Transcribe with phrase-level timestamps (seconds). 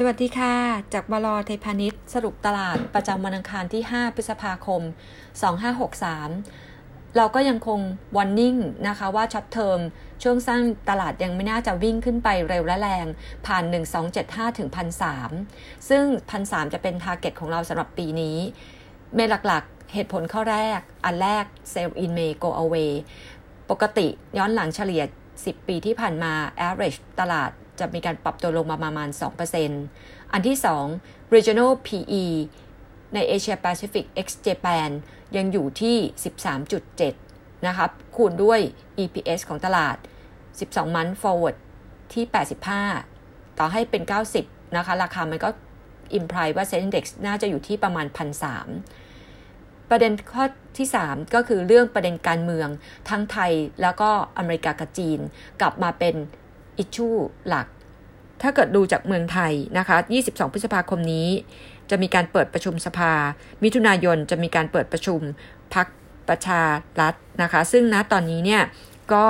[0.00, 0.54] สวัสดีค่ะ
[0.94, 4.82] จากบล.ไทยพาณิชย์สรุปตลาดประจำวันอังคารที่ 5 พฤษภาคม
[5.78, 7.80] 2563 เราก็ยังคง
[8.16, 8.56] warning
[8.88, 9.78] นะคะว่า short term
[10.22, 13.06] ช่วงสร้างตลาดยังไม่น่าจะวิ่งขึ้นไปเร็วและแรง
[13.46, 13.62] ผ่าน
[14.10, 14.68] 1275 ถึง
[15.28, 16.04] 1,300ซึ่ง
[16.38, 18.36] 1,300จะเป็น target ของเราสำหรับปีนี้
[19.14, 22.92] main หลักๆ เหตุผลข้อแรก อันแรก Sell in May Go Away
[23.70, 24.06] ปกติ
[24.38, 25.02] ย้อนหลังเฉลี่ย
[25.36, 26.32] 10 ปีที่ผ่านมา
[26.68, 29.08] average ตลาด จะมีการปรับตัวลงมาประมาณ
[29.70, 30.56] 2%อันที่
[30.94, 32.24] 2 regional PE
[33.14, 34.90] ใน Asia Pacific ex Japan
[35.36, 35.96] ยังอยู่ที่
[36.80, 38.60] 13.7 นะครับ คูณด้วย
[39.02, 39.96] EPS ของตลาด
[40.46, 41.56] 12มัน forward
[42.12, 42.24] ที่
[42.92, 44.02] 85 ต่อให้เป็น
[44.38, 45.50] 90 นะคะ ราคามันก็
[46.18, 48.06] imply ว่า Set Index น่าจะอยู่ที่ประมาณ
[48.78, 50.44] 1,300 ประเด็นข้อ
[50.78, 52.68] ที่ 3 ก็คือเรื่องประเด็นการเมือง
[53.08, 53.52] ทั้งไทย
[53.82, 55.18] แล้วก็อเมริกากับจีน
[55.60, 56.14] กลับมาเป็น
[56.78, 57.08] อิชชู
[57.48, 57.66] หลัก
[58.42, 59.96] ถ้าเกิดดูจากเมืองไทยนะคะ
[60.26, 61.28] 22 พฤษภาคมนี้
[61.90, 63.12] จะมีการเปิดประชุมสภา
[63.62, 65.20] มิถุนายนจะมีการเปิดประชุม
[65.74, 65.86] พัก
[66.28, 66.62] ประชา
[67.00, 68.62] รัฐนะคะ ซึ่งณตอนนี้เนี่ย
[69.12, 69.24] ก็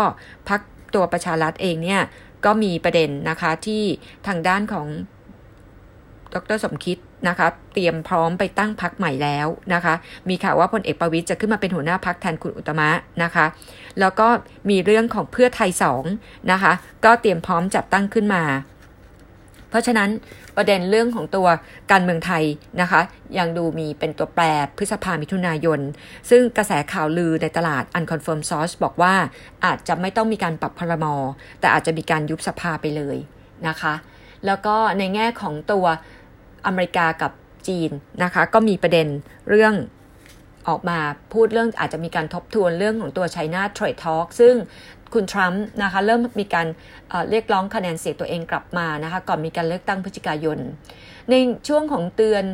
[0.48, 0.60] พัก
[0.94, 2.02] ตัวประชารัฐเองเนี่ย
[2.44, 3.82] ก็มีประเด็นนะคะที่
[4.26, 4.86] ทางด้านของ
[6.34, 6.98] ดรสมคิด
[7.28, 9.94] นะคะ เตรียมพร้อมไปตั้งพักใหม่แล้วนะคะ
[10.28, 12.88] มีข่าวว่าพลเอกประวิตยจะขึ้นมาเป็นหัวหน้าพักแทนคุณอุตมะ
[13.22, 13.46] นะคะ
[14.00, 14.28] แล้วก็
[14.70, 16.04] มีเรื่องของเพื่อไทยสอง
[16.52, 16.72] นะคะ
[17.04, 18.44] ก็เตรียมพร้อมจัดตั้งขึ้นมา
[19.70, 20.10] เพราะฉะนั้น
[20.56, 21.48] ประเด็นเรื่องของตัว
[21.90, 22.44] การเมืองไทย
[22.80, 23.00] นะคะ
[23.38, 24.44] ยังดูมีเป็นตัวแปร
[24.78, 25.80] พฤษภามิถุนายน
[26.30, 29.14] ซึ่งกระแสข่าวลือในตลาด Unconfirmed Source บอกว่า
[29.64, 31.06] อาจจะไม่ต้องมีการปรับพรม
[31.60, 33.16] แต่อาจจะมีการยุบสภาไปเลย
[33.68, 33.94] นะคะ
[34.46, 35.86] แล้วก็ในแง่ของตัว
[36.66, 37.32] อเมริกากับ
[37.68, 37.90] จีน
[38.22, 39.08] นะคะ ก็มีประเด็น
[39.48, 39.74] เรื่อง
[40.68, 40.98] ออกมา
[41.32, 44.54] พูดเรื่องอาจจะมีการทบทวนเรื่องของตัว China Trade Talk ซึ่ง
[45.14, 46.66] คุณทรัมป์นะคะเริ่มมีการ
[47.08, 50.58] เเรียกร้องคะแนนเสียงตัวเองกลับมานะคะก่อนมีการเลือกตั้งพฤศจิกายน
[51.30, 51.34] ใน
[51.68, 52.44] ช่วงของเตือน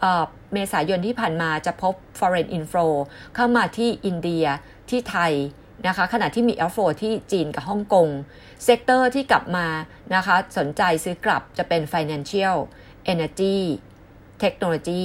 [0.00, 0.04] เอ
[0.52, 2.92] เมษายนที่ผ่านมาจะพบ foreign inflow
[3.34, 4.44] เข้ามาที่อินเดีย
[4.90, 5.32] ที่ไทย
[5.86, 8.08] นะคะขณะที่มี outflow ที่จีนกับฮ่องกง
[8.64, 9.66] sector ที่กลับมา
[10.14, 12.56] นะคะสนใจซื้อกลับจะเป็น financial
[13.12, 13.58] energy
[14.42, 15.04] technology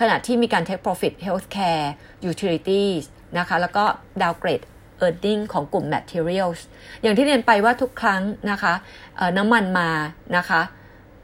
[0.00, 1.86] ขณะที่มีการ take profit healthcare
[2.30, 3.02] utilities
[3.38, 3.84] นะคะ แล้วก็
[4.22, 4.64] downgrade
[5.06, 6.60] earning ของกลุ่ม materials
[7.02, 8.74] อย่างที่เรียนไปว่าทุกครั้งนะคะ
[9.36, 9.90] น้ำมันมา
[10.36, 10.60] นะคะ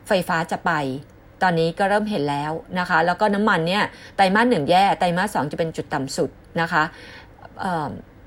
[0.09, 0.73] ไฟฟ้าจะไป
[1.43, 3.85] ตอนนี้ก็เริ่มเห็นแล้วนะคะ แล้วก็น้ำมันเนี่ย
[4.17, 6.31] ไตรมาสหนึ่งแย่ ไตรมาสสองจะเป็นจุดต่ำสุด
[6.61, 6.83] นะคะ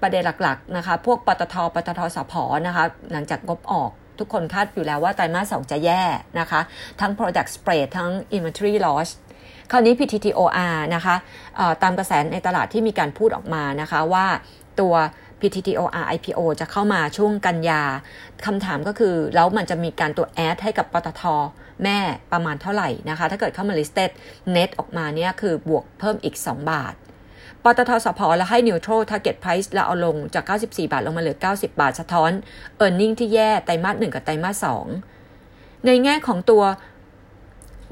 [0.02, 2.34] ประเด็นหลักๆนะคะ พวกปตท ปตทสพ
[2.68, 6.04] นะคะ หลังจากงบออก ทุกคนคาดอยู่แล้วว่าไตรมาสสองจะแย่
[6.40, 6.62] นะคะ
[7.02, 9.10] ทั้ง product spread ทั้ง inventory loss
[9.72, 11.16] คราวนี้ PTTOR นะคะ
[11.84, 14.26] ตามกระแสในตลาดที่มีการพูดออกมานะคะว่า
[14.80, 14.94] ตัว
[15.40, 17.82] PTTOR IPO จะเข้ามาช่วงกันยา
[18.46, 21.24] คำถามก็คือ แล้วมันจะมีการตัวแอดให้กับปตท
[21.84, 21.98] แม่
[22.32, 24.10] ประมาณเท่าไหร่นะคะ ถ้าเกิดเข้ามา listed
[24.56, 26.94] net ออกมาเนี่ยคือบวกเพิ่มอีก 2 บาท
[27.78, 32.32] ตทสพแล้วให้ neutral target price แล้วเอาลงจาก 94 บาทลงมาเหลือ 90 บาทสะท้อน
[32.86, 34.66] e a r n i n g ที่แย่ไตรมาส1กับไตรมาส
[35.26, 36.64] 2ในแง่ของตัว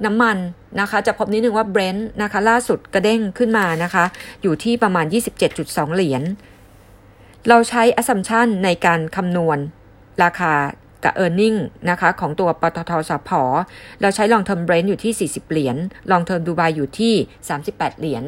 [0.05, 0.37] น้ำมัน
[0.79, 4.05] นะคะจะพบนิดนึงว่า Brent นะคะล่าสุดกระเด้งขึ้นมานะคะ
[4.41, 5.05] อยู่ที่ประมาณ
[5.51, 6.23] 27.2 เหรียญ
[7.49, 9.57] เราใช้ assumption ในการคำนวณ
[10.23, 10.53] ราคา
[11.05, 11.57] กับ e a r n i n g
[11.89, 13.29] นะคะของตัวปตทสพ
[14.01, 15.77] เราใช้ long term Brent อยู่ที่ 40 เหรียญ
[16.11, 17.13] long term Dubai อยู่ที่
[17.57, 18.23] 38 เหรียญ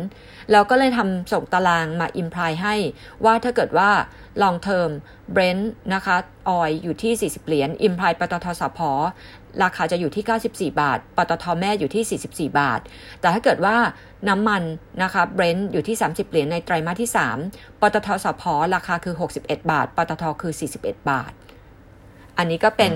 [0.51, 2.75] เราก็เลยทำส่งตารางมา imply ให้
[3.25, 3.89] ว่าถ้าเกิดว่า
[4.41, 4.91] long term
[5.35, 6.15] Brent นะคะ
[6.57, 8.79] oil อยู่ที่ 40 เหรียญ imply ปตทสพ
[9.63, 12.79] ราคาจะอยู่ที่ 94 บาท ปตทแม่อยู่ที่ 44 บาท
[13.21, 13.77] แต่ถ้าเกิดว่า
[14.29, 14.63] น้ำมัน
[15.03, 17.11] นะคะเบรนท์อยู่ที่ 30 เหรียญในไตรมาสที่
[17.45, 18.43] 3 ปตท.สผ.
[18.75, 21.31] ราคาคือ 61 บาท ปตทคือ 41 บาท
[22.37, 22.91] อันนี้ก็เป็น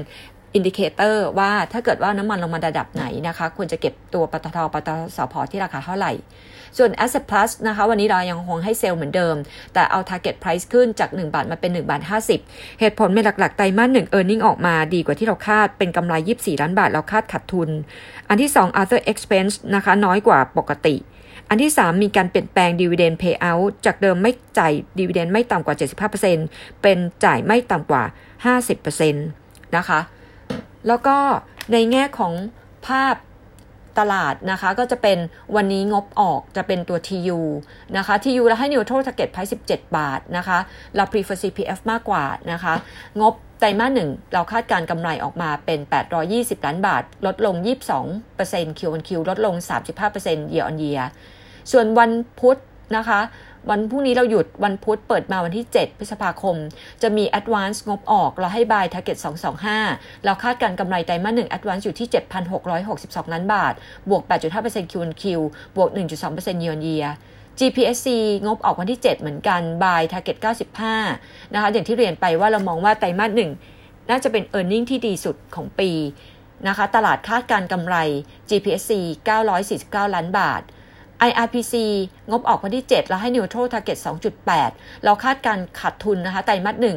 [0.56, 6.14] indicator ว่าถ้าเกิดว่าน้ำมันลงมาระดับไหนนะคะ ควรจะเก็บตัวปตทปตท.สผ.ที่ราคาเท่าไหร่
[6.78, 9.36] ส่วน Asset Plus นะคะ วันนี้เรายังคงให้ sell เหมือนเดิม
[9.74, 12.02] แต่เอา Target Price ขึ้นจาก 1 บาทมาเป็น 1 บาท
[12.42, 17.70] 50 เหตุผลเป็นหลัก ๆ ไตรมาส1 e a r n i n g ออกมาดีกว่าที่เราคาดเป็นกำไร 24 ล้านบาท เราคาดขาดทุน
[18.30, 20.96] อันที่ 2 Other Expense นะคะ น้อยกว่าปกติ
[21.50, 25.76] อันที่ 3 มีการเปลี่ยนแปลง Dividend Payout จากเดิมไม่จ่าย Dividend ไม่ต่ำกว่า
[26.30, 28.04] 75%เป็นจ่ายไม่ต่ำกว่า
[28.46, 29.14] 50%
[29.78, 30.00] นะคะ
[30.88, 31.18] แล้วก็
[31.72, 32.34] ในแง่ของ
[32.88, 33.16] ภาพ
[34.00, 35.18] ตลาดนะคะ ก็จะเป็น
[35.56, 37.40] วันนี้งบออกจะเป็นตัว TU
[37.98, 40.58] นะคะ TU แล้วให้ neutral target price 17 บาทนะคะ
[40.96, 42.74] เรา prefer CPF มากกว่านะคะ
[43.22, 45.80] งบไตรมาสหนึ่งเราคาดการกำไรออกมาเป็น
[46.24, 47.56] 820 ล้านบาท ลดลง
[48.18, 49.56] 22% Q on Q ลดลง
[50.10, 51.04] 35% year on year
[51.72, 52.58] ส่วนวันพุธ
[52.98, 53.20] นะคะ
[53.70, 56.56] วันพรุ่งนี้เราหยุดวันพุธเปิดมาวันที่ 7 พฤษภาคม
[57.02, 59.18] จะมี Advance งบออก เราให้ Buy Target
[59.72, 62.08] 225 เราคาดการกำไรไตรมาส1 Advance อยู่ที่
[62.72, 63.74] 7,662 ล้านบาท
[64.10, 64.22] บวก
[64.58, 65.24] 8.5% Q&Q
[65.76, 67.08] บวก 1.2% Year on Year
[67.60, 68.08] GPSC
[68.46, 70.38] งบออกวันที่ 7 เหมือนกัน Buy Target
[70.96, 73.32] 95 นะคะ อย่างที่เรียนไปว่าเรามองว่าไตรมาส
[73.74, 75.92] 1น่าจะเป็น e a r n i n g ที่ดีสุดของปี
[76.68, 77.96] นะคะ ตลาดคาดการกำไร
[78.50, 78.92] GPSC
[79.54, 80.62] 949 ล้านบาท
[81.30, 81.74] IRPC
[82.30, 83.98] งบออกวันที่ 7 แล้วให้ neutral target
[84.52, 86.88] 2.8 เราคาดการขาดทุนนะคะไตรมาส1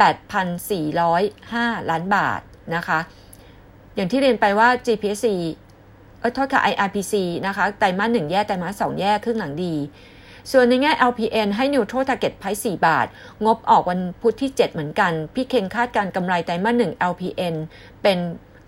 [0.00, 2.40] 8,405 ล้านบาท
[2.76, 2.98] นะคะ
[3.94, 5.28] อย่างที่เรียนไปว่า GPSC
[6.18, 7.14] เออโทษค่ะ IRPC
[7.46, 9.74] นะคะไตรมาส1แย่ไตรมาส2แย่ครึ่งหลังดี
[10.52, 13.06] ส่วนในแง่ LPN ให้ neutral target price 4 บาท
[13.44, 17.54] งบออกวันพุธที่ 7 เหมือนกัน พี่เคงคาดการกำไรไตรมาส1 LPN
[18.02, 18.18] เป็น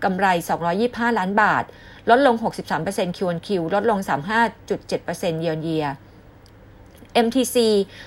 [0.03, 0.27] กำไร
[0.73, 1.63] 225 ล้านบาท
[2.09, 3.99] ลดลง 63% Q on Q ลดลง
[4.51, 5.89] 35.7% year on year
[7.25, 7.55] MTC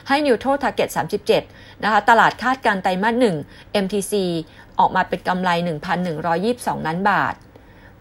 [0.09, 0.89] ให้ neutral target
[1.37, 3.15] 37 นะคะ ตลาดคาดการไตรมาส
[3.49, 4.15] 1 MTC
[4.79, 5.51] ออกมาเป็นกำไร
[6.19, 7.35] 1,122 ล้านบาท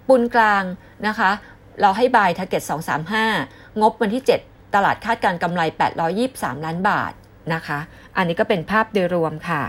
[0.07, 0.63] ปุนกลาง
[1.07, 1.31] นะคะ
[1.81, 2.63] เราให้ buy target
[3.21, 5.61] 235 งบวันที่ 7 ตลาดคาดการกำไร
[6.13, 7.11] 823 ล้านบาท
[7.53, 7.79] นะคะ
[8.17, 9.63] อันนี้ก็เป็นภาพโดยรวมค่ะ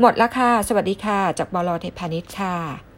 [0.00, 2.91] หมดล้วค่ะ สวัสดีค่ะ จากบลเทพานิชค่ะ